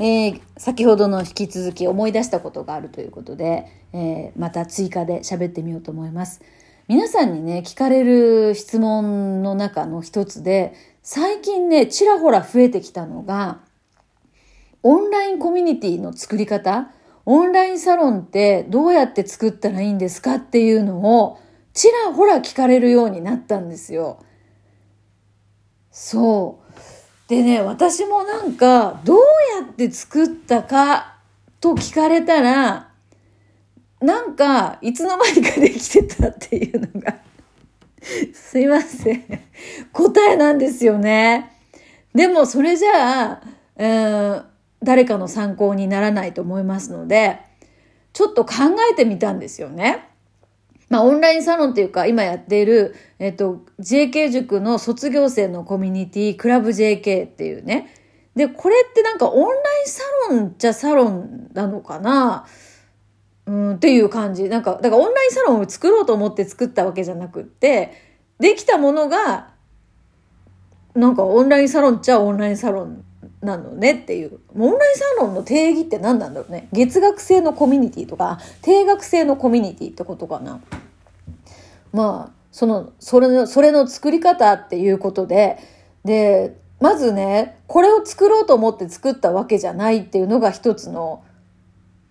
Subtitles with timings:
[0.00, 6.42] えー、先ほどの引き続き思い出したことがあるということで、えー、また追加で喋ってみようと思います。
[6.88, 13.60] 皆さんにね、聞かれる質問の中の一つで、最近ね、ちらほら増えてきたのが、
[14.82, 16.90] オンラインコミュニティの作り方、
[17.24, 21.38] オンラインサロンってどうやって作ったらいいんですかっていうのを、
[21.72, 24.18] ちらほら聞かれるようになったんですよ。
[25.90, 26.64] そう。
[27.28, 29.18] でね、私もなんか、どう
[29.60, 31.16] やって作ったか
[31.60, 32.90] と聞かれたら、
[34.00, 37.16] なんか、いつの間にかできてたっていうのが
[38.34, 39.24] すいません。
[39.92, 41.52] 答えなんですよね。
[42.14, 43.42] でも、それじゃあ、
[43.76, 44.44] えー、
[44.82, 47.40] 誰かの参考にならないと思いますので、
[48.12, 48.52] ちょっと考
[48.92, 50.08] えてみたんですよね。
[50.90, 57.94] まあ、オンラインサロンっていうか、今やっている、えっと、JK 塾の卒業生のコミュニティ、クラブ JK っていうね。
[58.36, 62.46] で、これってなんかオンラインサロンじゃサロンなのかな？
[63.46, 64.48] うんっていう感じ。
[64.48, 67.92] なんか、だからオンラインサロンを作ろうと思って作ったわけじゃなくって、
[68.38, 69.52] できたものが、
[70.94, 73.04] なんかオンラインサロンっちゃオンラインサロン
[73.44, 74.40] なのねっていう。
[74.56, 76.68] オンラインサロンの定義って何なんだろうね。
[76.72, 80.60] 月額制のコミュニティとか、定額制のコミュニティってことかな。
[81.92, 85.58] まあ、その、それの、それの作り方っていうことで、
[86.04, 91.24] で、まずね、これを作ろうと思って作ったわけじゃないっていうのが一つの、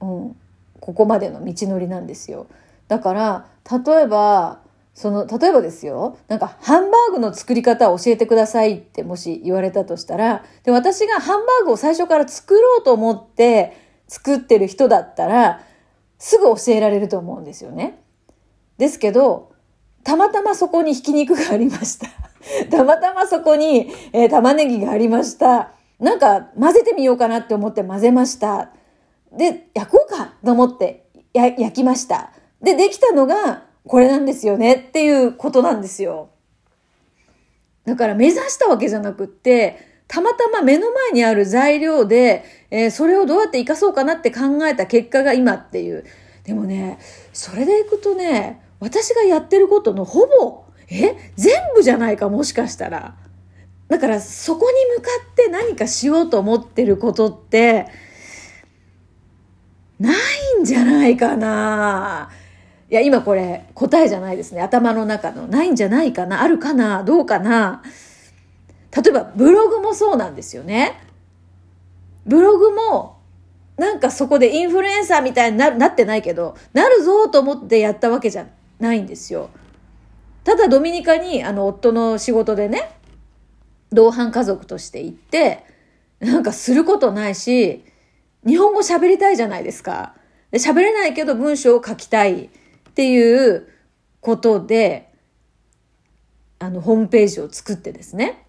[0.00, 0.36] うん、
[0.80, 2.46] ここまでの道のりなんですよ。
[2.88, 3.46] だから、
[3.86, 4.60] 例えば、
[4.98, 13.76] その、例えばですよ、なんか、ハンバーグの作り方を教えてくださいってもし言われたとしたら、で、私がハンバーグを最初から作ろうと思って
[14.08, 15.60] 作ってる人だったら、
[16.18, 18.02] すぐ教えられると思うんですよね。
[18.76, 19.52] ですけど、
[20.02, 22.08] たまたまそこにひき肉がありました。
[22.68, 25.74] たまたまそこに、えー、玉ねぎがありました。
[26.00, 28.70] なんか混ぜてみようかなって思って混ぜました。
[29.30, 32.32] で、焼こうかと思って焼きました。
[32.60, 36.28] で、できたのがこれなんですよねっていうことなんですよ。
[37.84, 46.04] だから目指したわけじゃなくって、たまたま目の前にある材料で、えー、それをどうやって活かそうかなって考えた結果が今っていう。
[46.44, 46.98] でもね、
[47.32, 53.16] それでいくとね、私がやってることのほぼ、え全部じゃないかもしかしたら。
[53.88, 57.86] だからそこに向かって何かしようと思ってることって、
[59.98, 62.30] ないんじゃないかな
[62.90, 64.62] いや、今これ答えじゃないですね。
[64.62, 65.46] 頭の中の。
[65.46, 66.42] ないんじゃないかな？
[66.42, 67.04] あるかな？
[67.04, 67.82] どうかな？
[68.96, 70.98] 例えばブログもそうなんですよね。
[72.26, 73.18] ブログも
[73.76, 78.46] なんかそこでインフルエンサーみたいになってないけど、なるぞと思ってやったわけじゃ
[78.80, 79.50] ないんですよ。
[80.44, 82.90] ただドミニカにあの夫の仕事でね、
[83.92, 85.64] 同伴家族として行って、
[86.20, 87.84] なんかすることないし、
[88.46, 90.14] 日本語喋りたいじゃないですか。
[90.50, 92.48] で喋れないけど文章を書きたい
[92.98, 93.68] っていう
[94.20, 95.12] ことで、
[96.58, 98.44] あの、ホームページを作ってですね。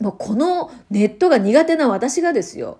[0.00, 2.78] もうこのネットが苦手な私がですよ。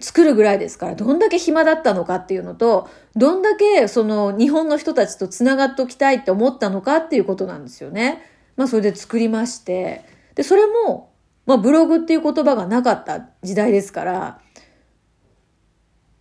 [0.00, 8.20] 作るぐらいですから、どんだけ暇だったのかっていうのと、どんだけその日本の人たちと繋がっておきたいって思ったのかっていうことなんですよね。
[8.58, 10.04] まあそれで作りまして。
[10.34, 11.10] で、それも、
[11.46, 14.40] まあブログっていう言葉がなかった時代ですから、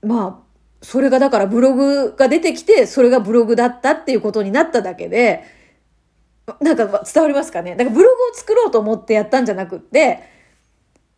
[0.02, 0.53] まあ、
[0.84, 5.44] それがだからブログが出てきて、それがブログだったっていうことになっただけで、
[6.62, 7.72] なんか伝わりますかね？
[7.72, 10.30] だからブログを作ろうと思ってやったんじゃなくって、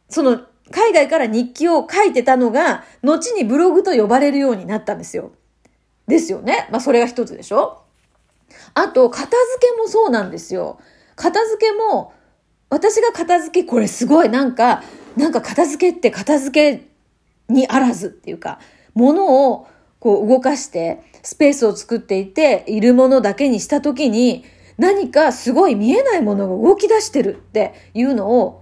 [0.07, 0.39] その
[0.71, 5.31] 海外から日記を書いてたのが、後にブログと呼ばれるようになったんですよ。
[6.07, 6.67] ですよね？
[6.71, 7.81] まあそれが一つでしょ？
[8.75, 9.35] あと、片付
[9.75, 10.79] けもそうなんですよ。
[11.15, 12.13] 片付けも、
[12.69, 14.83] 私が片付け、これすごいなんか、
[15.17, 16.87] なんか片付けって片付け
[17.49, 18.59] にあらずっていうか、
[18.95, 19.67] 物を
[19.99, 24.45] こう動かしてスペースを作っていて、いるものだけにしたときに、
[24.77, 28.61] 何かすごい見えないものが動き出してるっていうのを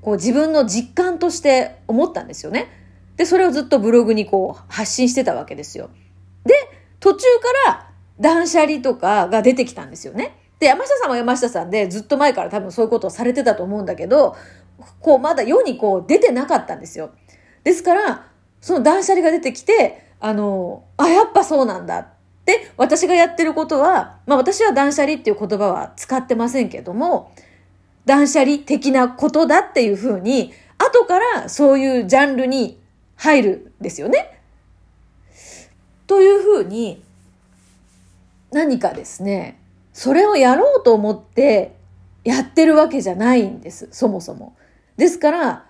[0.00, 2.68] こう自分の実感として思ったんですよね。
[3.16, 5.90] で、それをずっとブログにこう発信してたわけですよ。
[6.44, 6.54] で、
[7.00, 7.26] 途中
[7.66, 7.90] から
[8.20, 10.36] 断捨離とかが出てきたんですよね。
[10.58, 14.36] で、山下さんは山下さんでずっと前から多分そういうことをされてたと思うんだけど、
[15.00, 17.10] こうまだ世にこう出てなかったんですよ。
[17.64, 18.26] ですから、
[18.64, 22.06] その断捨離が出てきて、あの、あ、やっぱそうなんだっ
[22.46, 27.30] て私がやってることは、まあ私は断捨離っていう言葉は使ってませんけども、
[28.06, 32.80] 断捨離的なことだっていうふうに、後からそういうジャンルに
[33.16, 34.40] 入るんですよね。
[36.06, 37.02] というふうに、
[38.50, 39.60] 何かですね、
[39.92, 41.76] それをやろうと思って
[42.24, 44.56] やってるわけじゃないんです、そもそも。
[44.96, 45.66] ですから、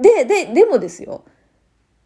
[0.00, 1.24] で、で、でもですよ。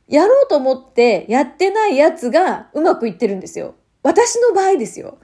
[0.09, 3.75] やろうと思ってやってないやつがうまくいってるんですよ。
[4.03, 5.19] 私の場合ですよ。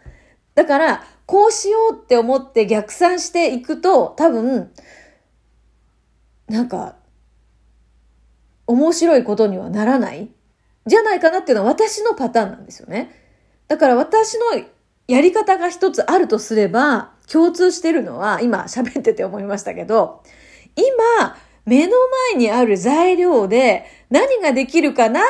[0.55, 4.71] だから、こうしようって思って逆算していくと、多分、
[6.49, 6.97] なんか、
[8.67, 10.31] 面白いことにはならない？
[10.87, 13.11] じゃないかなっていうのは私のパターンなんですよね。
[13.69, 14.45] だから私の
[15.09, 20.23] やり方が一つあるとすれば、共通してるのは、今喋ってて思いましたけど、
[20.77, 21.96] 今、目の
[22.32, 25.25] 前にある材料で何ができるかなっ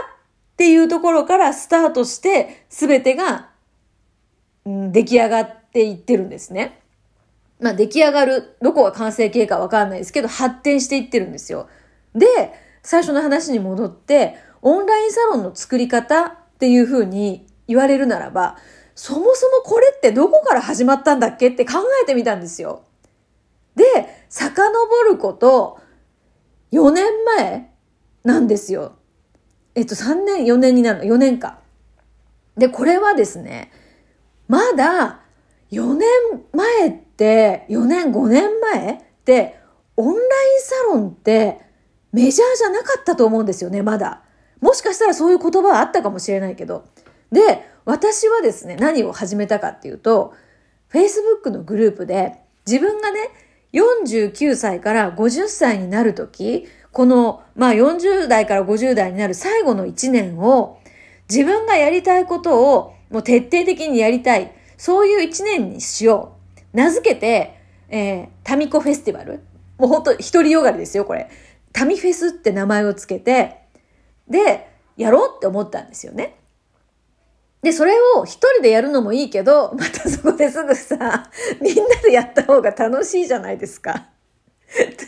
[0.56, 3.50] ていうところからスタートして、すべてが、
[4.64, 6.80] うん、出来上がっていってるんですね。
[7.60, 11.68] まあ出来上がる、どこが完成形かわかんないですけど、発展していってるんですよ。
[12.14, 12.26] で、
[12.82, 18.58] 最初の話に戻って、オンラインサロンの作り方っていうふうに言われるならば、
[18.94, 22.82] そもそもこれってどこから始まったんだっけって考えてみたんですよ。
[23.74, 23.84] で、
[24.28, 25.80] 遡ること、
[26.74, 27.04] 4年
[27.36, 27.70] 前
[28.24, 28.96] なんですよ。
[29.76, 31.60] えっと、3年、4年になるの、4年か。
[32.56, 33.70] で、これはですね、
[34.48, 35.20] まだ
[35.70, 36.08] 4年
[36.52, 39.60] 前って、4年、5年前って、
[39.96, 40.26] オンライン
[40.60, 41.60] サロンって
[42.12, 44.22] メジャーじゃなかったと思うんですよね、まだ。
[44.60, 46.86] もしかしたらそういう言葉はあったかもしれないけど。
[47.30, 50.34] で、私はですね、何を始めたかっていうと、
[50.92, 53.30] Facebook のグループで自分がね、
[53.74, 60.78] 49歳から50歳になるとき、この、まあ40代から50代になる最後の1年を、
[61.28, 64.52] 自分がやりたいことをもう徹底的にやりたい。
[64.76, 66.36] そういう1年にしよ
[66.72, 66.76] う。
[66.76, 69.40] 名付けて、えー、タミコフェスティバル。
[69.78, 71.28] もうほんと一人よがりですよ、これ。
[71.72, 73.60] タミフェスって名前をつけて、
[74.28, 76.36] で、やろうって思ったんですよね。
[77.64, 81.30] で、それを一人でやるのもいいけど、またそこですぐさ、
[81.60, 84.08] みんなでやった方が楽しいじゃないですか。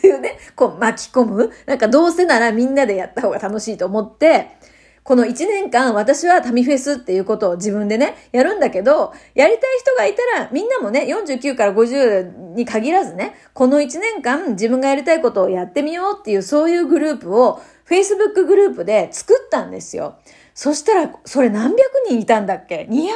[0.01, 1.51] というね、こう巻き込む。
[1.67, 4.57] なんかどうせならみんなでやった方が楽しいと思って、
[5.03, 20.15] この1年間私はタミフェスっていうことを自分でね、やるんだけど、やりたい人がいたらみんなもね、49から50に限らずね、この1年間自分がやりたいことをやってみようっていうそういうグループを Facebook グループで作ったんですよ。
[20.57, 21.77] そしたら、それ何百
[22.09, 23.11] 人いたんだっけ ?200、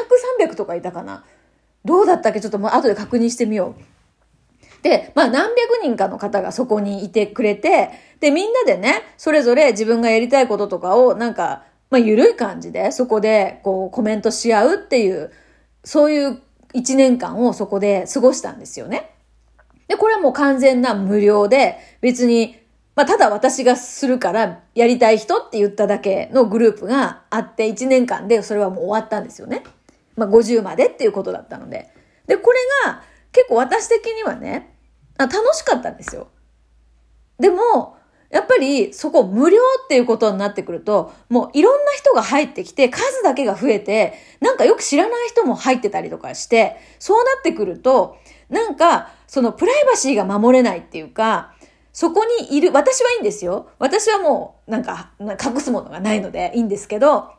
[0.47, 1.25] 300とかいたかな？
[1.83, 2.39] どうだったっけ？
[2.39, 4.83] ちょっともう後で確認してみよう。
[4.83, 7.89] で、まあ何百人かの方がそこにいてくれて、
[8.19, 15.31] で、みんなでね、それぞれ自分がやりたいこととかをなんか、まあ緩い感じでそこでこうコメントし合うっていう、
[15.83, 19.15] そういう一年間をそこで過ごしたんですよね。
[19.87, 22.60] で、これはもう完全な無料で、別に
[22.95, 29.63] まあ、ただ私がするからやりたい人って言っただけのグループがあって1年間でそれはもう終わったんですよね。
[30.17, 31.89] まあ、50までっていうことだったので。
[32.27, 34.75] で、これが結構私的にはね、
[35.17, 36.27] あ楽しかったんですよ。
[37.39, 37.97] でも、
[38.29, 48.17] やっぱりそこ無料っていうことになってくると、もういろんな人が入ってきて、数だけが増えて、なんかよく知らない人も入ってたりとかして、そうなってくると、
[48.49, 51.53] なんかそのプライバシーが守れないっていうか、
[51.93, 53.69] そこにいる、私はいいんですよ。
[53.79, 57.31] 私はもう、なんか、隠すものがないのでいいんですけど、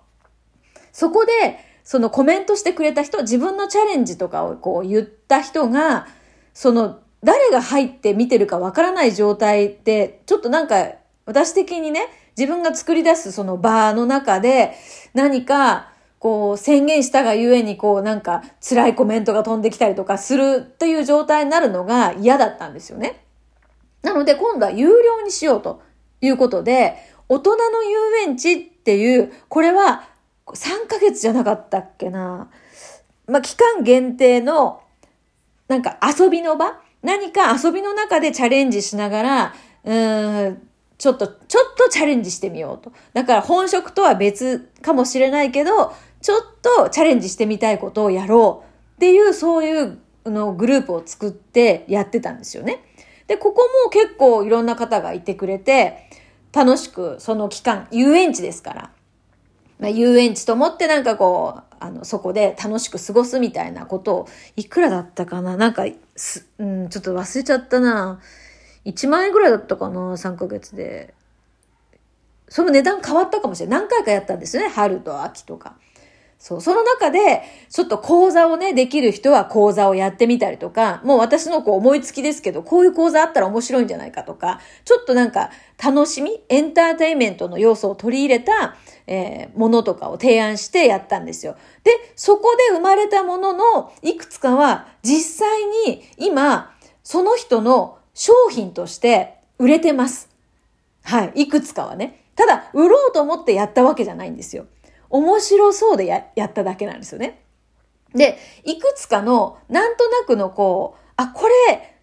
[0.92, 1.32] そこで、
[1.84, 6.06] そのコメントしてくれた人、自分のチャレンジとかをこう言った人が、
[6.54, 10.92] その、誰が入って見てるかわからない状態で、ちょっとなんか、
[11.24, 14.74] 私的にね、自分が作り出すその場の中で、
[15.14, 23.24] 何か、こう宣言したがゆえにこうなんか辛いコメントが飛んできたりとかするっていう状態になるのが嫌だったんですよね。
[24.02, 25.82] なので今度は有料にしようと
[26.20, 26.96] いうことで、
[27.28, 30.08] 大人の遊園地っていう、これは
[30.46, 32.50] 3ヶ月じゃなかったっけな。
[33.26, 34.82] まあ、期間限定の、
[35.68, 36.80] なんか遊びの場？
[37.02, 39.54] 何か遊びの中でチャレンジしながら、
[39.84, 40.68] うん、
[40.98, 42.92] ちょっと、ちょっとチャレンジしてみようと。
[43.12, 52.84] だから本職とは別かもしれないけど、ちょっとチャレンジしてみたいことをやろうっていう、そういうのグループを作ってやってたんですよね。
[53.32, 56.10] で、ここも結構いろんな方がいてくれて、
[56.52, 58.90] 楽しくその期間、遊園地ですから、
[59.78, 65.56] まあ、遊園地と思ってなんかこう、あの、そこで楽しく過ごすみたいなことを、いくらだったかな？
[65.56, 68.20] なんか、す、うん、ちょっと忘れちゃったな。
[68.84, 71.14] 1万円ぐらいだったかな ?3 ヶ月で。
[72.50, 73.80] その値段変わったかもしれない。
[73.80, 74.68] 何回かやったんですよね。
[74.68, 75.76] 春と秋とか。
[76.42, 88.74] そう、その中で、ちょっと講座をね、できる人は講座をやってみたりとか、もう私のこう思いつきですけど、こういう講座あったら面白いんじゃないかとか、ちょっとなんか楽しみ、エンターテインメントの要素を取り入れた、
[89.06, 91.54] えー、ものとかを提案してやったんですよ。
[91.84, 100.28] で、そこで生まれたもののいくつかは実際に今、その人の商品として売れてます。
[101.04, 101.42] はい。
[101.42, 102.24] いくつかはね。
[102.34, 104.66] ただ、売ろうと思ってやったわけじゃないんですよ。
[105.12, 107.42] 面白そうでややっただけなんですよね。
[108.14, 111.96] で、いくつかの、なんとなくのこう、あ、これ、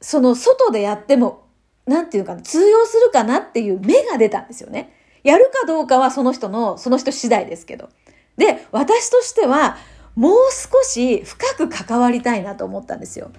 [0.00, 1.44] その外でやっても、
[1.86, 4.92] なんていうか、通用するかなっていう目が出たんですよね。
[5.22, 7.88] やるかどうかはその人の、その人次第ですけど。
[8.36, 9.76] で、私としては、
[10.14, 13.30] もう少し深く関わりたいなと思ったんですよ。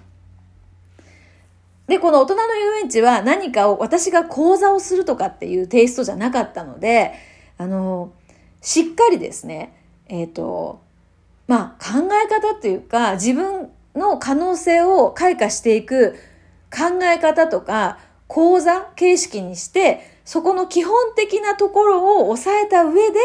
[1.88, 7.14] で、この大人の遊園地は何かを私が講座をするとかっていうテイストじゃなかったので、
[7.58, 8.12] あの、
[8.66, 10.82] しっかりですね、えっ、ー、と、
[11.48, 16.16] まあ考え方というか自分の可能性を開花していく
[16.76, 23.20] 考え方とか講座形式にしてそこの基本的なところを抑えた上で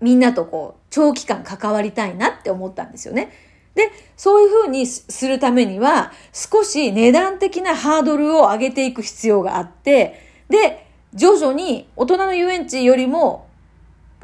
[0.00, 3.32] みんなとこう長期間関わりたいなって思ったんですよね。
[3.74, 10.20] で、そういうふうにするためには、少し値段的なハードルを上げていく必要があって、
[10.50, 13.46] で、徐々に大人の遊園地よりも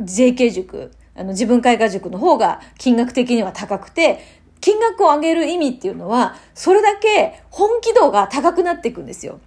[0.01, 4.21] JK 塾、あの自分開花塾の方が金額的には高くて、
[4.61, 9.41] 金額を上げる意味っていうのは、それだけ本気度が高くなっていくんですよ。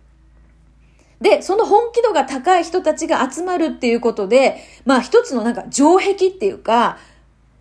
[1.19, 6.97] で、その本気度が高い人たちが集まるっていうことで、まあ一つのなんか城壁っていうか、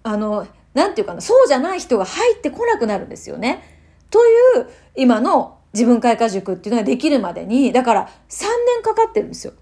[0.03, 3.63] あの、なんていうかな、そうじゃない人が入ってこなくなるんですよね。
[4.11, 8.45] という、今の自分開花塾っていうのができるまでに、だから3
[8.77, 9.53] 年かかってるんですよ。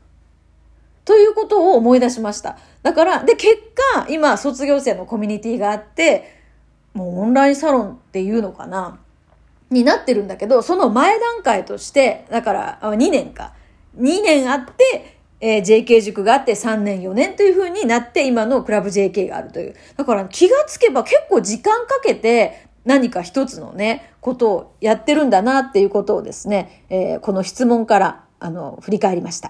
[1.09, 2.59] ということを思い出しました。
[2.83, 3.55] だから、で、結
[3.95, 6.37] 果、今、卒業生のコミュニティがあって、
[6.93, 8.99] もうオンラインサロンっていうのかな
[9.71, 13.55] になってるんだけど、その前段階として、だから、2年か。
[13.99, 19.75] 2年あって、えー、JK 塾があって3年4年という風になって今のクラブ JK があるという。
[19.97, 29.47] だから気がつけば結構時間かけて何か一つのね、ことをやってるんだなっていうことをですね、えー、この質問からあの振り返りました。